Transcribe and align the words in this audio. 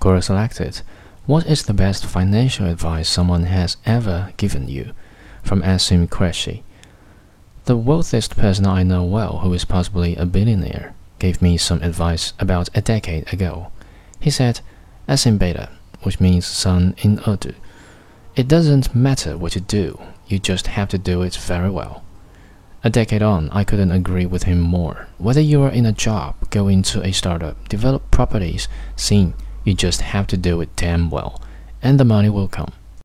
Quora 0.00 0.24
selected, 0.24 0.80
What 1.26 1.46
is 1.46 1.64
the 1.64 1.74
best 1.74 2.06
financial 2.06 2.66
advice 2.66 3.06
someone 3.06 3.42
has 3.42 3.76
ever 3.84 4.32
given 4.38 4.66
you? 4.66 4.92
From 5.42 5.60
Asim 5.60 6.08
Qureshi. 6.08 6.62
The 7.66 7.76
wealthiest 7.76 8.34
person 8.34 8.66
I 8.66 8.82
know 8.82 9.04
well, 9.04 9.40
who 9.40 9.52
is 9.52 9.66
possibly 9.66 10.16
a 10.16 10.24
billionaire, 10.24 10.94
gave 11.18 11.42
me 11.42 11.58
some 11.58 11.82
advice 11.82 12.32
about 12.38 12.70
a 12.74 12.80
decade 12.80 13.30
ago. 13.30 13.70
He 14.18 14.30
said, 14.30 14.60
Asim 15.06 15.38
Beta, 15.38 15.68
which 16.02 16.18
means 16.18 16.46
son 16.46 16.94
in 17.02 17.20
Urdu, 17.28 17.52
it 18.34 18.48
doesn't 18.48 18.94
matter 18.94 19.36
what 19.36 19.54
you 19.54 19.60
do, 19.60 20.00
you 20.26 20.38
just 20.38 20.68
have 20.68 20.88
to 20.88 20.98
do 20.98 21.20
it 21.20 21.34
very 21.34 21.68
well. 21.68 22.02
A 22.82 22.88
decade 22.88 23.20
on, 23.20 23.50
I 23.50 23.64
couldn't 23.64 23.92
agree 23.92 24.24
with 24.24 24.44
him 24.44 24.60
more. 24.60 25.08
Whether 25.18 25.42
you 25.42 25.60
are 25.60 25.70
in 25.70 25.84
a 25.84 25.92
job, 25.92 26.36
go 26.48 26.68
into 26.68 27.02
a 27.02 27.12
startup, 27.12 27.68
develop 27.68 28.10
properties, 28.10 28.66
sing, 28.96 29.34
you 29.64 29.74
just 29.74 30.00
have 30.00 30.26
to 30.28 30.36
do 30.36 30.60
it 30.60 30.74
damn 30.76 31.10
well, 31.10 31.40
and 31.82 31.98
the 31.98 32.04
money 32.04 32.28
will 32.28 32.48
come. 32.48 32.72